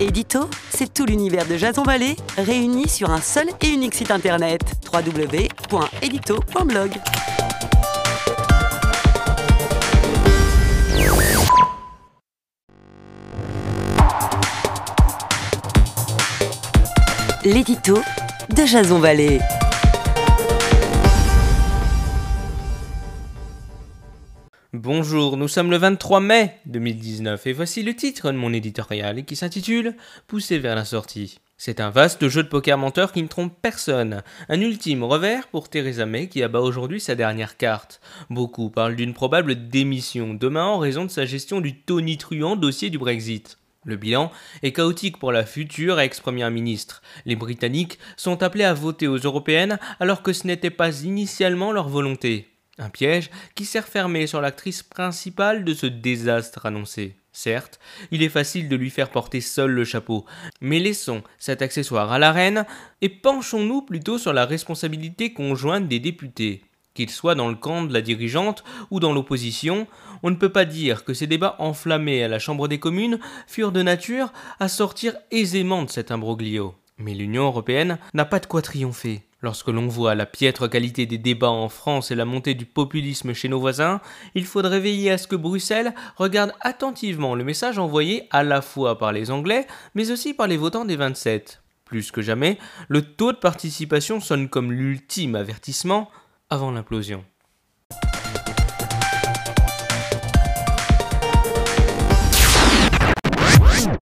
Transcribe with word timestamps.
Édito, 0.00 0.48
c'est 0.70 0.94
tout 0.94 1.06
l'univers 1.06 1.44
de 1.46 1.56
Jason 1.56 1.82
Vallée 1.82 2.14
réuni 2.36 2.88
sur 2.88 3.10
un 3.10 3.20
seul 3.20 3.48
et 3.60 3.68
unique 3.68 3.94
site 3.94 4.12
internet 4.12 4.60
www.edito.blog. 4.92 6.92
L'édito 17.44 17.98
de 18.54 18.66
Jason 18.66 19.00
Vallée. 19.00 19.40
Bonjour, 24.74 25.38
nous 25.38 25.48
sommes 25.48 25.70
le 25.70 25.78
23 25.78 26.20
mai 26.20 26.58
2019 26.66 27.46
et 27.46 27.54
voici 27.54 27.82
le 27.82 27.96
titre 27.96 28.30
de 28.30 28.36
mon 28.36 28.52
éditorial 28.52 29.24
qui 29.24 29.34
s'intitule 29.34 29.96
Poussé 30.26 30.58
vers 30.58 30.74
la 30.74 30.84
sortie. 30.84 31.38
C'est 31.56 31.80
un 31.80 31.88
vaste 31.88 32.28
jeu 32.28 32.42
de 32.42 32.48
poker 32.48 32.76
menteur 32.76 33.12
qui 33.12 33.22
ne 33.22 33.28
trompe 33.28 33.54
personne. 33.62 34.22
Un 34.50 34.60
ultime 34.60 35.04
revers 35.04 35.48
pour 35.48 35.70
Theresa 35.70 36.04
May 36.04 36.28
qui 36.28 36.42
abat 36.42 36.60
aujourd'hui 36.60 37.00
sa 37.00 37.14
dernière 37.14 37.56
carte. 37.56 38.02
Beaucoup 38.28 38.68
parlent 38.68 38.94
d'une 38.94 39.14
probable 39.14 39.70
démission 39.70 40.34
demain 40.34 40.66
en 40.66 40.78
raison 40.78 41.06
de 41.06 41.10
sa 41.10 41.24
gestion 41.24 41.62
du 41.62 41.80
tonitruant 41.80 42.54
dossier 42.54 42.90
du 42.90 42.98
Brexit. 42.98 43.56
Le 43.86 43.96
bilan 43.96 44.30
est 44.62 44.72
chaotique 44.72 45.16
pour 45.16 45.32
la 45.32 45.46
future 45.46 45.98
ex-première 45.98 46.50
ministre. 46.50 47.00
Les 47.24 47.36
Britanniques 47.36 47.98
sont 48.18 48.42
appelés 48.42 48.64
à 48.64 48.74
voter 48.74 49.08
aux 49.08 49.16
européennes 49.16 49.78
alors 49.98 50.22
que 50.22 50.34
ce 50.34 50.46
n'était 50.46 50.68
pas 50.68 51.04
initialement 51.04 51.72
leur 51.72 51.88
volonté. 51.88 52.57
Un 52.78 52.90
piège 52.90 53.30
qui 53.54 53.64
sert 53.64 53.88
fermé 53.88 54.26
sur 54.26 54.40
l'actrice 54.40 54.82
principale 54.82 55.64
de 55.64 55.74
ce 55.74 55.86
désastre 55.86 56.66
annoncé. 56.66 57.16
Certes, 57.32 57.78
il 58.10 58.22
est 58.22 58.28
facile 58.28 58.68
de 58.68 58.76
lui 58.76 58.90
faire 58.90 59.10
porter 59.10 59.40
seul 59.40 59.70
le 59.70 59.84
chapeau, 59.84 60.24
mais 60.60 60.78
laissons 60.78 61.22
cet 61.38 61.62
accessoire 61.62 62.10
à 62.12 62.18
la 62.18 62.32
reine 62.32 62.66
et 63.00 63.08
penchons-nous 63.08 63.82
plutôt 63.82 64.18
sur 64.18 64.32
la 64.32 64.44
responsabilité 64.44 65.32
conjointe 65.32 65.88
des 65.88 66.00
députés. 66.00 66.62
Qu'ils 66.94 67.10
soient 67.10 67.36
dans 67.36 67.48
le 67.48 67.54
camp 67.54 67.82
de 67.82 67.92
la 67.92 68.00
dirigeante 68.00 68.64
ou 68.90 68.98
dans 68.98 69.12
l'opposition, 69.12 69.86
on 70.24 70.30
ne 70.30 70.36
peut 70.36 70.48
pas 70.48 70.64
dire 70.64 71.04
que 71.04 71.14
ces 71.14 71.28
débats 71.28 71.54
enflammés 71.60 72.24
à 72.24 72.28
la 72.28 72.40
Chambre 72.40 72.66
des 72.66 72.80
communes 72.80 73.20
furent 73.46 73.70
de 73.70 73.82
nature 73.82 74.32
à 74.58 74.68
sortir 74.68 75.14
aisément 75.30 75.84
de 75.84 75.90
cet 75.90 76.10
imbroglio. 76.10 76.74
Mais 76.96 77.14
l'Union 77.14 77.44
européenne 77.44 77.98
n'a 78.14 78.24
pas 78.24 78.40
de 78.40 78.46
quoi 78.46 78.62
triompher. 78.62 79.22
Lorsque 79.40 79.68
l'on 79.68 79.86
voit 79.86 80.16
la 80.16 80.26
piètre 80.26 80.68
qualité 80.68 81.06
des 81.06 81.18
débats 81.18 81.50
en 81.50 81.68
France 81.68 82.10
et 82.10 82.16
la 82.16 82.24
montée 82.24 82.54
du 82.54 82.66
populisme 82.66 83.34
chez 83.34 83.48
nos 83.48 83.60
voisins, 83.60 84.00
il 84.34 84.44
faudrait 84.44 84.80
veiller 84.80 85.12
à 85.12 85.18
ce 85.18 85.28
que 85.28 85.36
Bruxelles 85.36 85.94
regarde 86.16 86.54
attentivement 86.60 87.36
le 87.36 87.44
message 87.44 87.78
envoyé 87.78 88.26
à 88.32 88.42
la 88.42 88.62
fois 88.62 88.98
par 88.98 89.12
les 89.12 89.30
Anglais, 89.30 89.68
mais 89.94 90.10
aussi 90.10 90.34
par 90.34 90.48
les 90.48 90.56
votants 90.56 90.84
des 90.84 90.96
27. 90.96 91.62
Plus 91.84 92.10
que 92.10 92.20
jamais, 92.20 92.58
le 92.88 93.02
taux 93.02 93.32
de 93.32 93.38
participation 93.38 94.20
sonne 94.20 94.48
comme 94.48 94.72
l'ultime 94.72 95.36
avertissement 95.36 96.10
avant 96.50 96.72
l'implosion. 96.72 97.24